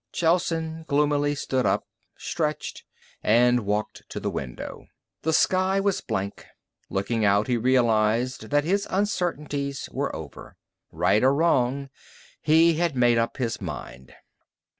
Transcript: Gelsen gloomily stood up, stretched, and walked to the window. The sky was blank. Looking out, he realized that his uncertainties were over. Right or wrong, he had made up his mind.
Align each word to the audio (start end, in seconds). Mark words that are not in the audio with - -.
Gelsen 0.13 0.83
gloomily 0.87 1.35
stood 1.35 1.63
up, 1.67 1.85
stretched, 2.17 2.83
and 3.21 3.67
walked 3.67 4.01
to 4.09 4.19
the 4.19 4.31
window. 4.31 4.87
The 5.21 5.31
sky 5.31 5.79
was 5.79 6.01
blank. 6.01 6.47
Looking 6.89 7.23
out, 7.23 7.45
he 7.45 7.55
realized 7.55 8.49
that 8.49 8.63
his 8.63 8.87
uncertainties 8.89 9.89
were 9.91 10.15
over. 10.15 10.57
Right 10.91 11.23
or 11.23 11.35
wrong, 11.35 11.91
he 12.41 12.77
had 12.77 12.95
made 12.95 13.19
up 13.19 13.37
his 13.37 13.61
mind. 13.61 14.15